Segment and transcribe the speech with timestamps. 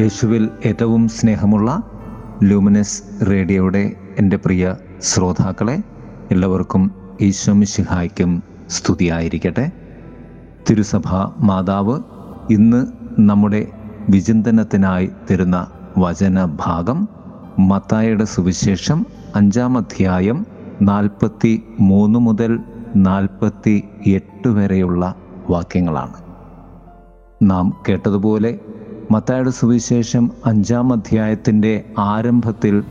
[0.00, 1.82] യേശുവിൽ ഏറ്റവും സ്നേഹമുള്ള
[2.42, 5.82] ലൂമിനസ് റേഡിയോയുടെ എന്റെ പ്രിയ ശ്രോതാക്കളെ
[6.30, 6.90] എല്ലാവർക്കും
[7.20, 9.72] ഈശോ മിശിഹായ്ക്കും സ്തുതിയായിരിക്കട്ടെ.
[10.70, 11.08] തിരുസഭ
[11.38, 12.00] മാതാവ്
[12.50, 12.86] ഇന്ന്
[13.18, 13.66] നമ്മുടെ
[14.10, 15.66] വിചിന്തനത്തിനായി തരുന്ന
[15.98, 17.08] വചനഭാഗം
[17.58, 20.46] മത്തായുടെ സുവിശേഷം അഞ്ചാം അധ്യായം
[20.82, 22.58] നാൽപ്പത്തി മൂന്ന് മുതൽ
[22.96, 25.14] നാൽപ്പത്തി എട്ട് വരെയുള്ള
[25.50, 26.14] വാക്യങ്ങളാണ്.
[27.42, 28.58] നാം കേട്ടതുപോലെ
[29.10, 32.84] മത്തായുടെ സുവിശേഷം അഞ്ചാം അധ്യായത്തിന്റെ ആരംഭത്തിൽ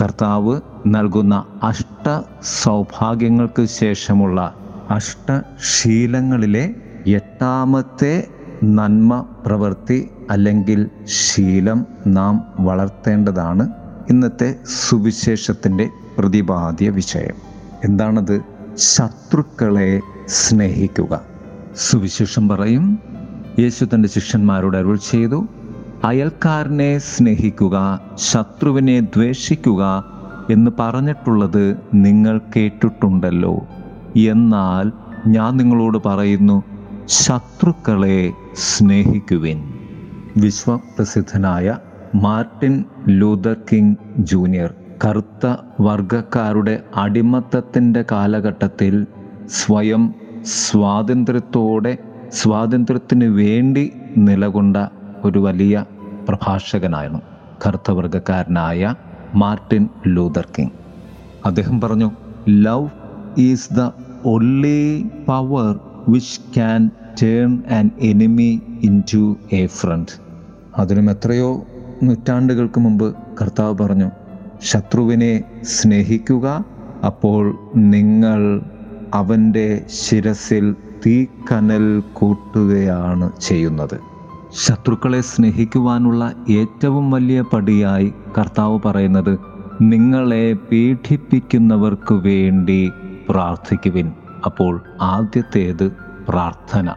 [0.00, 2.20] കർത്താവ് നൽകുന്ന അഷ്ട
[2.62, 4.54] സൗഭാഗ്യങ്ങൾക്ക് ശേഷമുള്ള
[4.90, 6.74] അഷ്ടശീലങ്ങളിലെ
[7.06, 8.28] എട്ടാമത്തെ
[8.64, 13.68] നന്മ പ്രവൃത്തി അല്ലെങ്കിൽ ശീലം നാം വളർത്തേണ്ടതാണ്
[14.10, 14.56] ഇന്നത്തെ
[14.88, 17.34] സുവിശേഷത്തിന്റെ പ്രതിപാദ്യ വിഷയം.
[17.84, 18.40] എന്താണത്?
[18.76, 21.20] ശത്രുക്കളെ സ്നേഹിക്കുക.
[21.76, 22.98] സുവിശേഷം പറയും
[23.58, 25.48] യേശു തന്റെ ശിഷ്യന്മാരോട് അരുൾ ചെയ്തു
[26.04, 30.04] അയൽക്കാരനെ സ്നേഹിക്കുക ശത്രുവിനെ ദ്വേഷിക്കുക
[30.50, 33.66] എന്ന് പറഞ്ഞിട്ടുള്ളത് നിങ്ങൾ കേട്ടിട്ടുണ്ടല്ലോ.
[34.16, 34.92] എന്നാൽ
[35.26, 36.62] ഞാൻ നിങ്ങളോട് പറയുന്നു
[37.06, 39.58] ശത്രുക്കളെ സ്നേഹിക്കുവിൻ.
[40.36, 41.78] വിശ്വപ്രസിദ്ധനായ
[42.14, 49.06] മാർട്ടിൻ ലൂതർ കിങ് ജൂനിയർ കറുത്ത വർഗക്കാരുടെ അടിമത്തത്തിന്റെ കാലഘട്ടത്തിൽ
[49.48, 51.98] സ്വയം സ്വാതന്ത്ര്യത്തോടെ
[52.30, 54.76] സ്വാതന്ത്ര്യത്തിന് വേണ്ടി നിലകൊണ്ട
[55.24, 55.84] ഒരു വലിയ
[56.28, 57.20] പ്രഭാഷകനായിരുന്നു
[57.66, 58.94] കറുത്തവർഗക്കാരനായ
[59.34, 60.70] മാർട്ടിൻ ലൂതർ കിങ്.
[61.46, 62.10] അദ്ദേഹം പറഞ്ഞു
[62.48, 62.88] love
[63.38, 63.90] is the
[64.24, 66.90] only power which can
[67.22, 68.62] turn an enemy
[69.14, 70.12] into a friend.
[70.78, 71.64] അതിനും എത്രയോ
[72.02, 74.10] നൂറ്റാണ്ടുകൾക്ക് മുമ്പ് കർത്താവ് പറഞ്ഞു
[74.62, 76.64] ശത്രുവിനെ സ്നേഹിക്കുക
[77.06, 78.60] അപ്പോൾ നിങ്ങൾ
[79.14, 84.00] അവന്റെ ശിരസിൽ തീക്കനൽ കൂട്ടുകയാണ് ചെയ്യുന്നത്.
[84.52, 89.38] ശത്രുക്കളെ സ്നേഹിക്കുവാനുള്ള ഏറ്റവും വലിയ പടിയായി കർത്താവ് പറയുന്നത്
[89.80, 92.90] നിങ്ങളെ പീഡിപ്പിക്കുന്നവർക്ക് വേണ്ടി
[93.28, 94.12] പ്രാർത്ഥിക്കുവിൻ.
[94.44, 95.92] അപ്പോൾ ആദ്യത്തേത്
[96.28, 96.90] പ്രാർത്ഥന.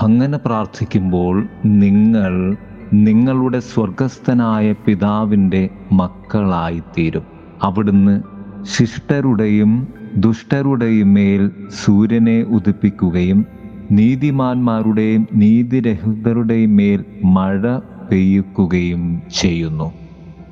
[0.00, 2.56] അങ്ങനെ പ്രാർത്ഥിക്കുമ്പോൾ നിങ്ങൾ
[2.92, 7.22] നിങ്ങളുടെ സ്വർഗസ്ഥനായ പിതാവിന്റെ മക്കളായിത്തീരും.
[7.62, 8.22] അവിടുന്ന്
[8.62, 11.50] ശിഷ്ടരുടെയും ദുഷ്ടരുടെയും മേൽ
[11.84, 13.46] സൂര്യനെ ഉദിപ്പിക്കുകയും
[13.90, 17.78] നീതിമാന്മാരുടെയും നീതിരഹിതരുടെയും മേൽ മഴ
[18.10, 19.92] പെയ്യിക്കുകയും ചെയ്യുന്നു.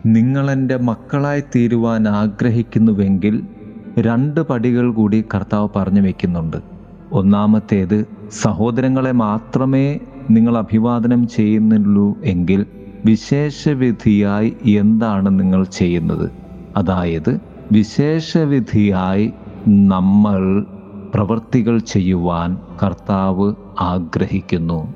[0.06, 3.42] നിങ്ങളെന്റെ മക്കളായി തീരുവാൻ ആഗ്രഹിക്കുന്നുവെങ്കിൽ
[3.98, 6.56] രണ്ട് പടികൾ കൂടി കർത്താവ് പറഞ്ഞു വയ്ക്കുന്നുണ്ട്
[7.12, 10.00] ഒന്നാമത്തേത് സഹോദരങ്ങളെ മാത്രമേ
[10.30, 12.66] നിങ്ങൾ അഭിവാദനം ചെയ്യുന്നുള്ളൂ എങ്കിൽ
[13.04, 16.30] വിശേഷവിധിയായി എന്താണ് നിങ്ങൾ ചെയ്യുന്നത്?
[16.76, 17.40] അതായത്
[17.72, 19.32] വിശേഷവിധിയായി
[19.68, 20.64] നമ്മൾ
[21.14, 24.94] പ്രവൃത്തികൾ ചെയ്യുവാൻ കർത്താവ് ആഗ്രഹിക്കുന്നു.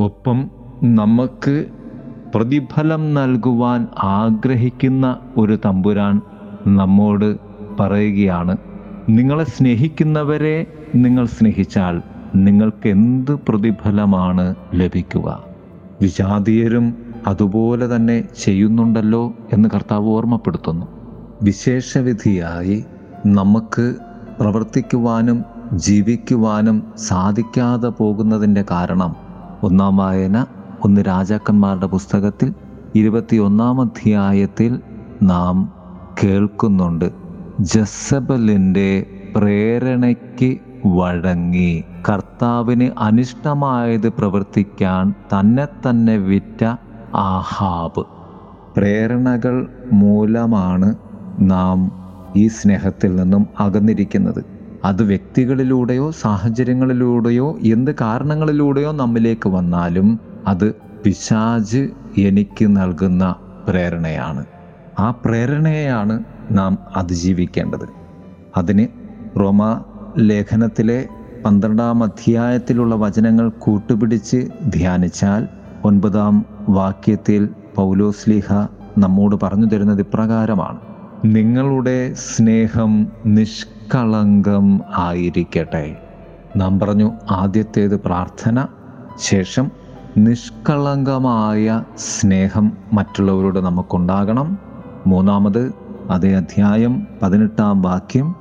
[0.00, 0.50] ഒപ്പം
[0.84, 1.66] നമുക്ക്
[2.34, 6.20] പ്രതിഫലം നൽകുവാൻ ആഗ്രഹിക്കുന്ന ഒരു തമ്പുരാൻ
[6.66, 7.36] നമ്മോട്
[7.80, 8.56] പറയുകയാണ്
[9.08, 12.02] നിങ്ങളെ സ്നേഹിക്കുന്നവരെ നിങ്ങൾ സ്നേഹിച്ചാൽ
[12.34, 15.44] നിങ്ങൾക്ക് എന്ത് പ്രതിഫലമാണ് ലഭിക്കുക?
[16.02, 16.96] വിജാതീയരും
[17.26, 20.86] അതുപോലെ തന്നെ ചെയ്യുന്നുണ്ടല്ലോ എന്ന് കർത്താവ് ഓർമ്മപ്പെടുത്തുന്നു.
[21.42, 22.84] വിശേഷവിധിയായി
[23.26, 23.94] നമുക്ക്
[24.40, 29.16] പ്രവർത്തിക്കുവാനും ജീവിക്കുവാനും സാധിക്കാതെ പോകുന്നതിന്റെ കാരണം
[29.62, 30.46] ഒന്നാം വായന
[30.84, 32.54] ഒന്ന് രാജാക്കന്മാരുടെ പുസ്തകത്തിൽ
[32.94, 34.80] ഇരുപത്തിയൊന്നാം അധ്യായത്തിൽ
[35.22, 35.72] നാം
[36.24, 37.12] കേൾക്കുന്നുണ്ട്.
[37.60, 41.84] ജസബലിന്റെ പ്രേരണയ്ക്ക് വഴങ്ങി.
[42.08, 46.64] കർത്താവിന് അനിഷ്ടമായത് പ്രവർത്തിക്കാൻ തന്നെ തന്നെ വിറ്റ
[47.14, 48.04] ആഹാബ്.
[48.76, 50.94] പ്രേരണകൾ മൂലമാണ്
[51.40, 51.97] നാം
[52.36, 54.44] ഈ സ്നേഹത്തിൽ നിന്നും അകന്നിരിക്കുന്നത്.
[54.84, 63.34] അത് വ്യക്തികളിലൂടെയോ സാഹചര്യങ്ങളിലൂടെയോ എന്ത് കാരണങ്ങളിലൂടെയോ നമ്മിലേക്ക് വന്നാലും അത് പിശാജ് എനിക്ക് നൽകുന്ന
[63.68, 64.44] പ്രേരണയാണ്.
[64.98, 67.88] ആ പ്രേരണയെയാണ് നാം അതിജീവിക്കേണ്ടത്.
[68.56, 68.88] അതിന്
[69.40, 69.80] റോമ
[70.18, 71.08] ലേഖനത്തിലെ
[71.44, 75.48] പന്ത്രണ്ടാം അധ്യായത്തിലുള്ള വചനങ്ങൾ കൂട്ടുപിടിച്ച് ധ്യാനിച്ചാൽ
[75.84, 78.66] ഒൻപതാം വാക്യത്തിൽ പൗലോസ്ലിഹ
[78.98, 80.87] നമ്മോട് പറഞ്ഞു തരുന്നത് ഇപ്രകാരമാണ്.
[81.24, 85.96] നിങ്ങളുടെ സ്നേഹം നിഷ്കളങ്കം ആയിരിക്കട്ടെ.
[86.56, 88.66] നാം പറഞ്ഞു ആദ്യത്തേത് പ്രാർത്ഥന
[89.18, 89.70] ശേഷം
[90.16, 94.58] നിഷ്കളങ്കമായ സ്നേഹം മറ്റുള്ളവരോട് നമുക്കുണ്ടാകണം.
[95.06, 95.72] മൂന്നാമത്
[96.10, 98.34] അതേ അധ്യായം പതിനെട്ടാം വാക്യം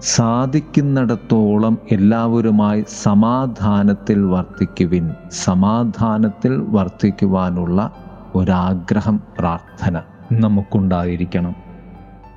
[0.00, 5.10] സാധിക്കുന്നിടത്തോളം എല്ലാവരുമായി സമാധാനത്തിൽ വർത്തിക്കുവിൻ.
[5.30, 7.90] സമാധാനത്തിൽ വർത്തിക്കുവാനുള്ള
[8.34, 10.00] ഒരാഗ്രഹം പ്രാർത്ഥന
[10.32, 11.63] നമുക്കുണ്ടായിരിക്കണം.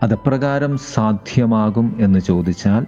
[0.04, 2.86] അതെപ്രകാരം സാധ്യമാകും എന്ന് ചോദിച്ചാൽ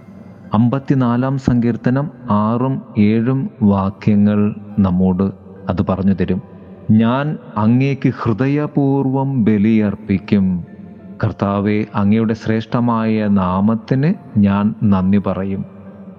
[0.54, 5.22] അമ്പത്തിനാലാം സങ്കീർത്തനം ആറും ഏഴും വാക്യങ്ങൾ നമ്മോട്
[5.68, 6.42] അത് പറഞ്ഞു തരും.
[6.90, 10.64] ഞാൻ അങ്ങേക്ക് ഹൃദയപൂർവം ബലിയർപ്പിക്കും.
[11.24, 15.64] കർത്താവെ അങ്ങയുടെ ശ്രേഷ്ഠമായ നാമത്തിന് ഞാൻ നന്ദി പറയും.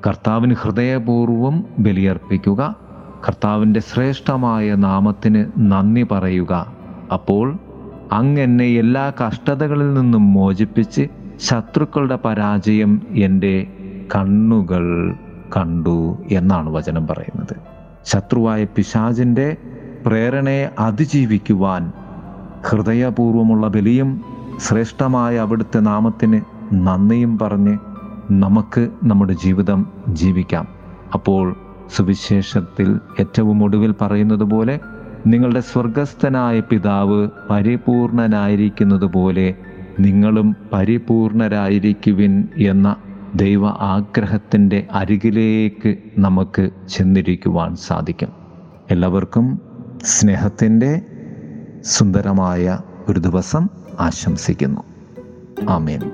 [0.07, 2.75] കർത്താവിന് ഹൃദയപൂർവം ബലിയർപ്പിക്കുക
[3.27, 6.53] കർത്താവിന്റെ ശ്രേഷ്ഠമായ നാമത്തിന് നന്ദി പറയുക.
[7.13, 7.59] അപ്പോൾ
[8.11, 11.07] അങ്ങ് എന്നെ എല്ലാ കഷ്ടതകളിൽ നിന്നും മോചിപ്പിച്ച്
[11.39, 13.67] ശത്രുക്കളുടെ പരാജയം എന്റെ
[14.15, 15.13] കണ്ണുകൾ
[15.57, 17.55] കണ്ടു എന്നാണ് വചനം പറയുന്നത്.
[18.03, 19.57] ശത്രുവായ പിശാചിന്റെ
[20.05, 21.91] പ്രേരണയെ അതിജീവിക്കുവാൻ
[22.69, 24.21] ഹൃദയപൂർവമുള്ള ബലിയും
[24.59, 26.41] ശ്രേഷ്ഠമായ അവിടുത്തെ നാമത്തിന്
[26.73, 27.77] നന്ദിയും പറഞ്ഞ്
[28.31, 30.67] നമുക്ക് നമ്മുടെ ജീവിതം ജീവിക്കാം.
[31.13, 31.55] അപ്പോൾ
[31.95, 34.79] സുവിശേഷത്തിൽ ഏറ്റവും ഒടുവിൽ പറയുന്നത് പോലെ
[35.27, 39.53] നിങ്ങളുടെ സ്വർഗസ്ഥനായ പിതാവ് പരിപൂർണനായിരിക്കുന്നത് പോലെ
[39.99, 42.95] നിങ്ങളും പരിപൂർണരായിരിക്കുവിൻ എന്ന
[43.35, 48.29] ദൈവ ആഗ്രഹത്തിന്റെ അരികിലേക്ക് നമുക്ക് ചെന്നിരിക്കുവാൻ സാധിക്കും.
[48.91, 49.61] എല്ലാവർക്കും
[50.03, 51.01] സ്നേഹത്തിന്റെ
[51.81, 52.79] സുന്ദരമായ
[53.09, 53.69] ഒരു ദിവസം
[53.99, 54.81] ആശംസിക്കുന്നു.
[55.69, 56.11] ആമേൻ.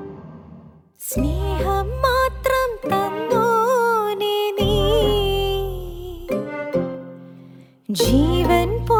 [7.92, 8.97] ജീവൻ പോലും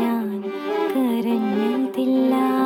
[0.00, 0.28] ഞാൻ
[0.92, 2.57] കരഞ്ഞതില്ല.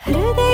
[0.00, 0.47] フルデ